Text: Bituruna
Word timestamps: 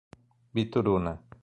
Bituruna 0.53 1.15